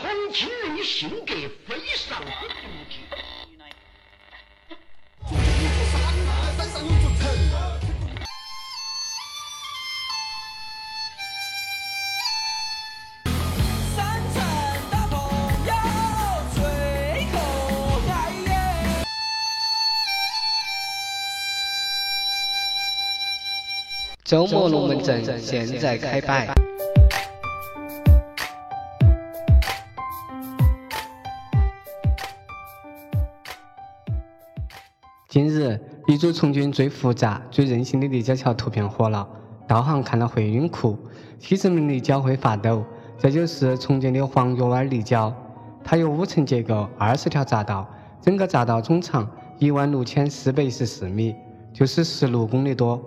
[0.00, 1.34] 重庆人性格
[1.68, 1.76] 非
[2.08, 2.34] 常的独
[2.88, 3.04] 特。
[13.94, 13.98] 三
[14.32, 14.34] 层
[14.90, 15.12] 大朋
[15.66, 15.70] 友
[16.54, 16.58] 最
[17.30, 17.34] 可
[18.10, 18.10] 爱
[18.46, 18.50] 耶！
[24.24, 26.48] 周末龙门阵现在开摆。
[36.20, 39.26] 日，一组重庆最复杂、最任性的立交桥图片火了，
[39.66, 40.94] 导航看了会晕哭，
[41.38, 42.84] 梯子们立交会发抖。
[43.18, 45.34] 这就是重庆的黄药湾立交，
[45.82, 47.88] 它有五层结构，二十条匝道，
[48.20, 49.26] 整个匝道总长
[49.58, 51.34] 一万六千四百一十四米，
[51.72, 53.00] 就是十六公里多。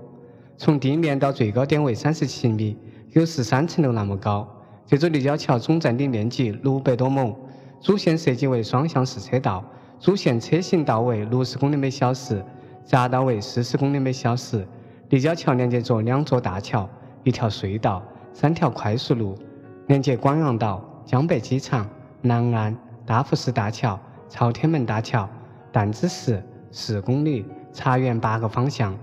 [0.58, 2.76] 从地面到最高点为三十七米，
[3.12, 4.48] 有十三层楼那么高。
[4.88, 7.38] 这座立交桥总占地面积六百多亩，
[7.80, 9.64] 主线设计为双向四车道，
[10.00, 12.44] 主线车行道为六十公里每小时，
[12.88, 14.68] 匝道为四十公里每小时。
[15.10, 16.90] 立交桥连接着两座大桥、
[17.24, 18.02] 一条隧道、
[18.34, 19.38] 三条快速路，
[19.86, 21.88] 连接广阳道、江北机场、
[22.22, 22.76] 南岸、
[23.06, 25.30] 大福寺大桥、朝天门大桥、
[25.72, 28.98] 弹子石四公里，茶园八个方向。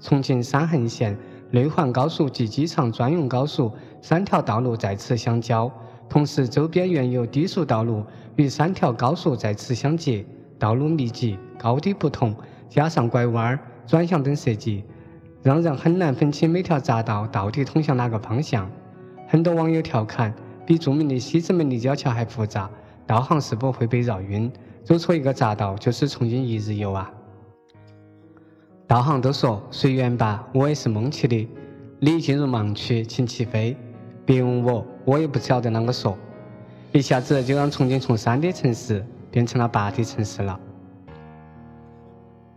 [0.00, 1.16] 重庆三横线、
[1.52, 5.70] 内环高速及机场专用高速三条道路在此相交，
[6.08, 10.26] 同时周边原有低速道路与三条高速在此相接，
[10.58, 12.34] 道路密集、高低不同，
[12.68, 14.84] 加上拐弯、转向等设计，
[15.42, 18.70] 让人很难分清每条匝道到底通向哪个方向。
[19.26, 20.32] 很多网友调侃，
[20.66, 22.70] 比著名的西直门立交桥还复杂，
[23.06, 24.50] 导航是否会被绕晕？
[24.84, 27.10] 走错一个匝道就是重庆一日游啊！
[28.86, 31.46] 导航都说随缘吧，我也是蒙起的。
[32.00, 33.76] 你进入盲区，请起飞。
[34.24, 36.16] 别问我，我也不晓得啷个说。
[36.92, 40.58] 一下子就让重庆从三 D 城市变成了八 D 城市了。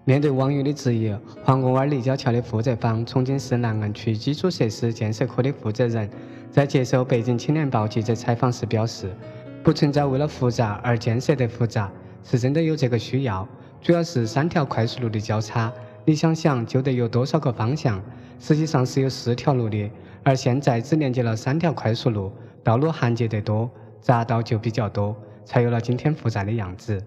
[0.03, 6.09] 面对网友的质疑，黄果湾立交桥的负责方重庆市南岸区基础设施建设科的负责人
[6.49, 9.15] 在接受北京青年报记者采访时表示，
[9.63, 11.91] 不存在为了复杂而建设的复杂，
[12.23, 13.47] 是真的有这个需要，
[13.79, 15.71] 主要是三条快速路的交叉。
[16.03, 18.01] 你想想，就得有多少个方向？
[18.39, 19.87] 实际上是有四条路的，
[20.23, 22.31] 而现在只连接了三条快速路，
[22.63, 23.69] 道路焊接得多，
[24.03, 26.99] 匝道就比较多，才有了今天复杂的样子。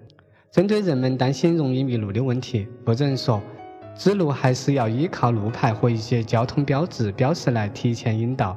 [0.55, 3.43] 针对人们担心容易迷路的问题，负责人说，
[3.97, 8.57] 指路还是要依靠路牌和一些交通标志标识来提前引导。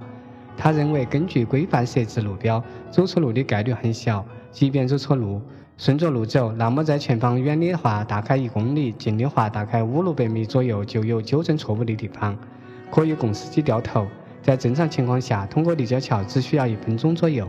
[0.56, 5.41] 他认为，根据规范设置路标，走错路的概率很小，即便走错路。
[5.75, 12.38] 顺着路走，那么在前方远的话大概一公里，近的话大概五六百米左右就有纠正错误的地方，
[12.91, 14.06] 可以供司机掉头。
[14.44, 17.47] 在正常情况下，通过立交桥只需要一分钟左右。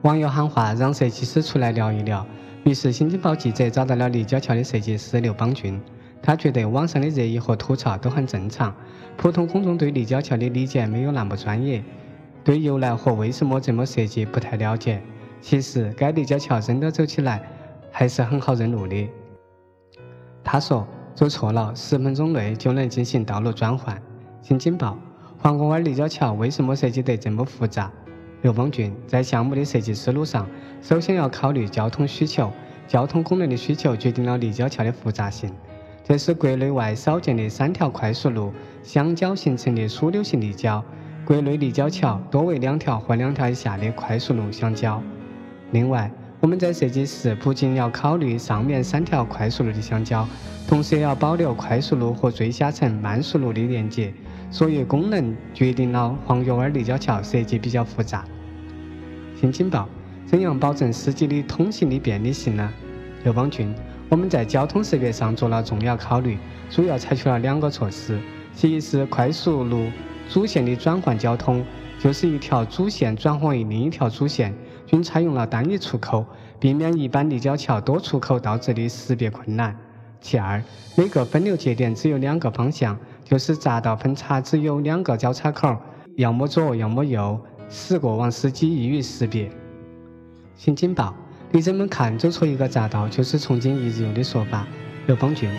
[0.00, 2.24] 网友喊话让设计师出来聊一聊，
[2.68, 5.80] 于是《新京报》记者找到了立交桥的设计师刘邦俊。
[6.20, 8.74] 他觉得网上的热议和吐槽都很正常，
[9.16, 11.82] 普通公众对立交桥的理解没有那么专业，
[12.44, 15.00] 对由来和为什么这么设计不太了解。
[15.40, 17.40] 其实，该立交桥真的走起来
[17.90, 19.08] 还是很好认路的。
[20.44, 20.86] 他说
[21.16, 23.98] ：“走错了，十分钟内就能进行道路转换。”
[24.42, 24.98] 新京报：
[25.38, 27.90] 黄公湾立交桥为什么设计得这么复杂？
[28.42, 30.48] 刘邦俊在项目的设计思路上，
[30.80, 32.52] 首先要考虑交通需求，
[32.86, 35.50] 交通功能的需求决定了立交桥的复杂性。
[36.04, 40.82] 这是国内外少见的三条快速路相交形成的枢纽型立交。
[41.24, 45.02] 国内立交桥多为两条或两条以下的快速路相交。
[45.72, 46.10] 另外，
[46.40, 50.26] 我们在设计时不仅要考虑上面三条快速路的相交，
[50.66, 54.14] 同时也要保留快速路和最下层慢速路的连接，
[54.50, 58.24] 所以功能决定了黄药湾立交桥设计比较复杂。
[59.38, 59.88] 新京报：
[60.26, 62.72] 怎样保证司机的通行的便利性呢？
[63.24, 63.74] 刘邦俊：
[64.08, 66.38] 我们在交通设计上做了重要考虑，
[66.70, 68.20] 主要采取了两个措施：
[68.54, 69.86] 其一是快速路
[70.28, 71.64] 主线的转换交通，
[71.98, 74.54] 就是一条主线转换为另一条主线。
[74.86, 76.24] 均采用了单一出口，
[76.58, 79.76] 避免一般立交桥多出口导致的识别困难。
[80.20, 80.62] 其二，
[80.96, 82.98] 每个分流节点只有两个方向，
[83.28, 85.76] 就是匝道分叉只有两个交叉口，
[86.16, 87.38] 要么左，要么右，
[87.68, 89.50] 使过往司机易于识别。
[90.56, 91.14] 新京报：
[91.52, 94.66] 你怎么看走错一个匝道就是重庆一日游的说法？
[95.06, 95.50] 刘邦俊：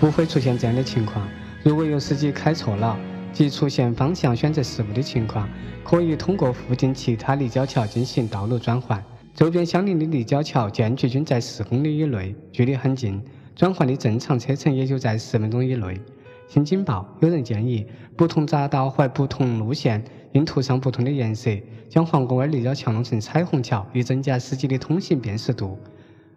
[0.00, 1.28] 不会出现这样的情况。
[1.62, 2.98] 如果有司机开错了，
[3.30, 5.46] 即出现方向选择失误的情况，
[5.84, 9.04] 可以通过附近其他立交桥进行道路转换。
[9.34, 13.22] 周边相邻的立交桥间距均在四公里以内，距离很近，
[13.54, 16.00] 转换的正常车程也就在十分钟以内。
[16.48, 17.86] 新京报有人建议，
[18.16, 20.02] 不同匝道或不同路线
[20.32, 21.50] 应涂上不同的颜色，
[21.90, 25.78] 将皇宫湾立交桥弄成彩虹桥，以增加司机的通行辨识度。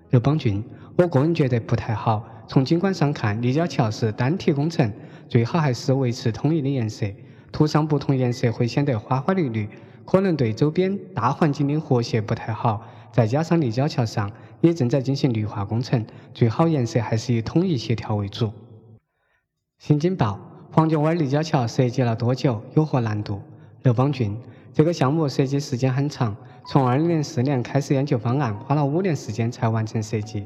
[0.09, 0.61] 刘邦俊，
[0.97, 2.27] 我个人觉得不太好。
[2.45, 4.91] 从景观上看，立交桥是单体工程，
[5.29, 7.07] 最好还是维持统一的颜色。
[7.53, 9.69] 涂上不同颜色会显得花花绿绿，
[10.03, 12.85] 可能对周边大环境的和谐不太好。
[13.13, 14.29] 再加上立交桥上
[14.59, 18.51] 也正在进行绿化工程，最好颜色还是以统一协调为主。
[19.81, 20.39] 新京报：
[20.71, 22.61] 黄角湾立交桥设计了多久？
[22.75, 23.41] 有何难度？
[23.81, 24.37] 刘邦俊，
[24.71, 26.35] 这个项目设计时间很长，
[26.67, 30.45] 从2004年开始研究方案，花了五年时间才完成设计。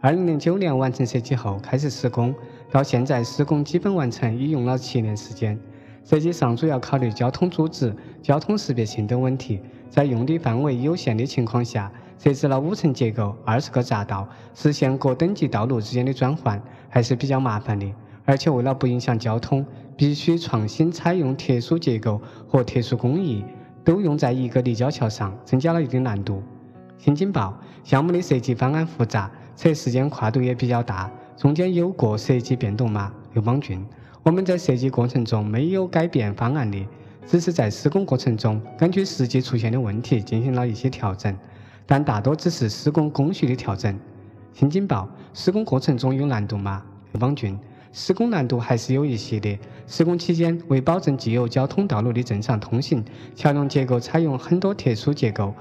[0.00, 2.34] 二零零九年完成设计后开始施工，
[2.70, 5.60] 到现在施工基本完成已用了七年时间。
[6.02, 9.60] 设计上主要考虑交通组织、交通识别性等问题，
[9.90, 16.58] 在用地范围有限的情况下，设置了五层结构、二十个匝道，实现各等级道路之间的转换
[16.88, 17.86] 还是比较麻烦的。
[18.24, 19.64] 而且为了不影响交通，
[19.96, 23.44] 必须创新采用特殊结构和特殊工艺，
[23.84, 26.42] 都用在一个立交桥上，增加了一定难度。
[26.98, 29.30] 新京报项目的设计方案复杂。
[29.54, 33.12] 且时间跨度也比较大，中间有过设计变动吗？
[33.34, 33.84] 刘邦俊，
[34.22, 36.84] 我们在设计过程中没有改变方案的，
[37.26, 41.36] 只是在施工过程中根据实际出现的问题进行了一些调整，
[41.86, 43.96] 但大多只是施工工序的调整。
[44.54, 46.82] 新京报，施工过程中有难度吗？
[47.12, 47.56] 刘邦俊，
[47.92, 49.58] 施工难度还是有一些的。
[49.86, 53.04] 施工期间，为保证既有交通道路的正常通行，
[53.36, 55.54] 桥梁结构采用很多特殊结构。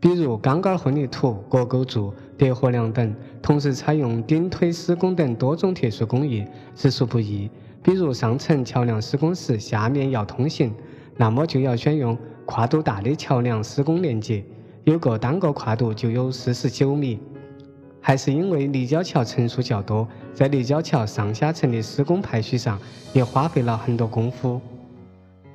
[0.00, 6.44] 比如钢杆混凝土、国构柱、叠合梁等，同时采用顶推施工等多种特殊工艺，
[6.76, 7.50] 实属不易。
[7.82, 10.72] 比如上层桥梁施工时，下面要通行，
[11.16, 14.44] 那么就要选用跨度大的桥梁施工连接，
[14.84, 17.20] 有个单个跨度就有四十九米。
[18.00, 22.78] 还是因为立交桥层数较多，在立交桥上下层的施工排序上
[23.12, 24.60] 也花费了很多功夫。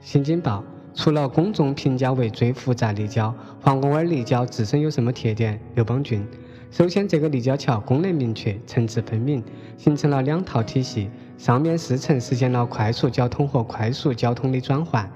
[0.02, 0.64] 新京报。
[0.96, 5.60] 除了公众评价为最复杂立交，黄公湾立交自身有什么特点？
[5.74, 6.24] 刘邦俊，
[6.70, 9.44] 首先这个立交桥功能明确，层次分明，
[9.76, 15.12] 形成了两套体系，上面四层实现了快速交通和快速交通的转换，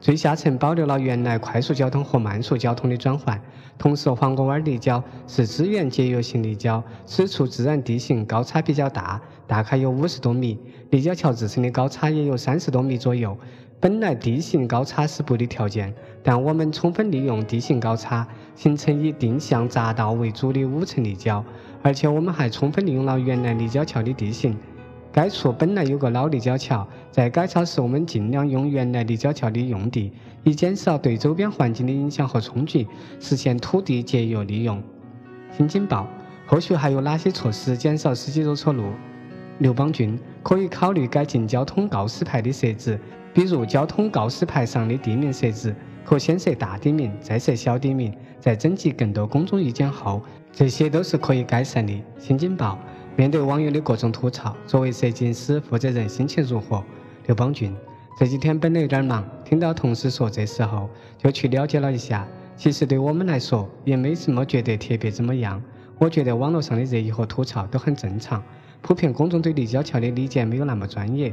[0.00, 3.40] 最下层保留了原来快速交通和慢速交通的转换。
[3.76, 10.58] 同时，黄公湾立交是资源节约型立交，此处自然地形高差比较大，大概有五十多米，
[10.90, 13.36] 立交桥自身的高差也有三十多米左右。
[13.78, 21.42] 本来地形高差是不利条件，但我们充分利用地形高差，形成以定向匝道为主的五层立交，
[21.82, 24.54] 而且我们还充分利用了原来立交桥的地形。
[25.12, 30.12] 该处本来有个老立交桥，在改造时我们尽量用原来立交桥的用地，
[30.44, 32.86] 以减少对周边环境的影响和冲击，
[33.18, 34.80] 实现土地节约利用。
[35.50, 36.06] 新京报，
[36.46, 38.84] 后续还有哪些措施减少司机走错路？
[39.58, 42.98] 刘邦俊，可以考虑改进交通告示牌的设置。
[43.34, 45.74] 比如交通告示牌上的地名设置，
[46.04, 48.14] 可先设大地名，再设小地名。
[48.40, 51.92] 在征集更多公众意见后，这些都是可以改善的。
[52.18, 52.78] 新京报
[53.16, 56.82] 面对网友的各种吐槽，作为设计师负责人心情如何？
[57.26, 57.74] 刘邦俊
[58.18, 62.26] 这几天本来有点忙，听到同事说这时候，就去了解了一下。
[62.56, 65.62] 其实对我们来说，也没什么觉得特别怎么样。
[65.98, 68.42] 我觉得网络上的热议和吐槽都很正常，
[68.80, 71.32] 普遍公众对立交桥的理解没有那么专业。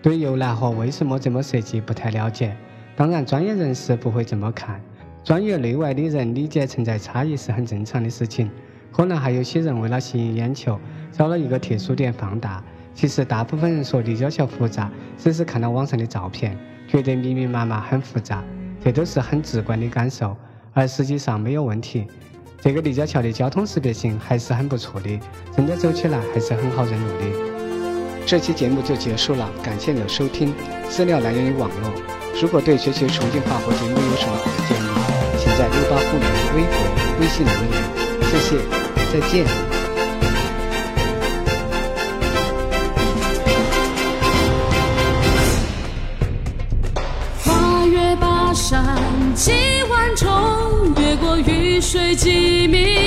[0.00, 2.56] 对由来和为什么这么设计不太了解，
[2.96, 4.80] 当然专业人士不会这么看，
[5.24, 8.50] 专业内外的人理解存在差异是很正常的事情。
[8.92, 10.78] 可能还有些人为了吸引眼球，
[11.12, 12.62] 找了一个特殊点放大。
[12.94, 18.42] 其实大部分人说立交桥复杂，只是看到网上的照片，觉得密密麻麻很复杂，
[18.82, 20.36] 这都是很直观的感受，
[20.72, 22.06] 而实际上没有问题。
[22.60, 25.20] 这个立交桥的交通识别性还是很不错的，
[25.56, 28.24] 真的走起来还是很好认路的。
[28.26, 30.52] 这期节目就结束了，感谢你的收听。
[30.88, 31.92] 资料来源于网络。
[32.42, 34.88] 如果对学习重庆话或节目有什么好的建议，
[35.38, 37.97] 请在六八互联微博、微信留言。
[38.30, 38.58] 谢谢，
[39.10, 39.46] 再见。
[47.42, 48.84] 跨越巴山
[49.34, 49.50] 几
[49.88, 50.28] 万重，
[50.98, 52.97] 越过雨水几米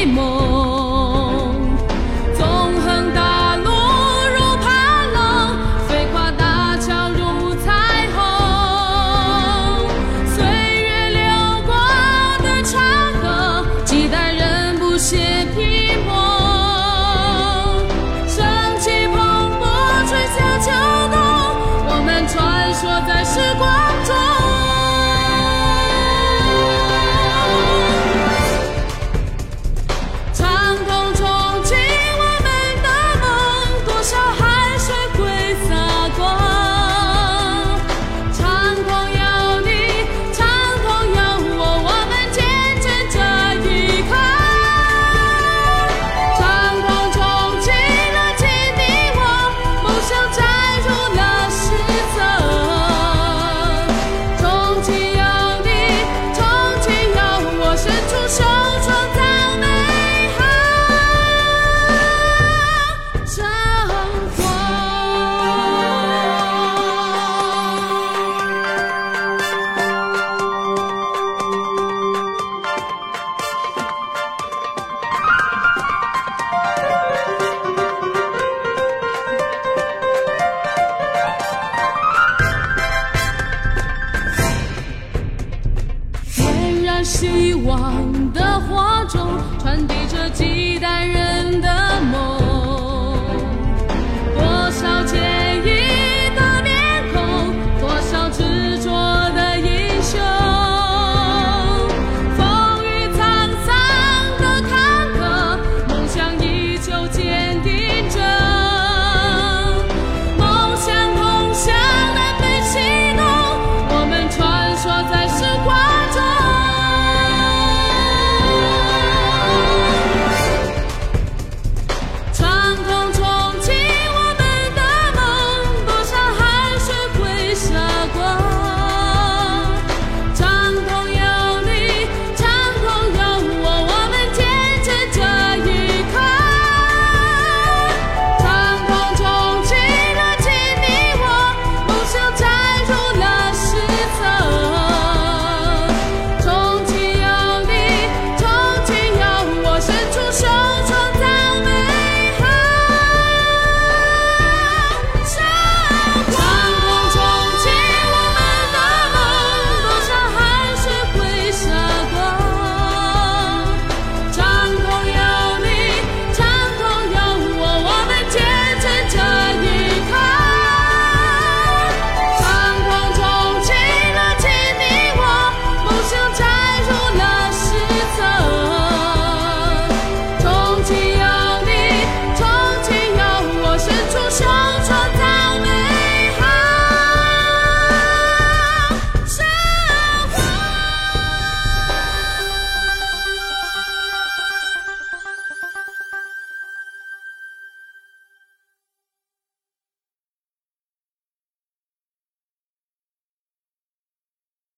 [87.03, 89.27] 希望的火种，
[89.60, 91.67] 传递着几代人的
[92.12, 92.61] 梦。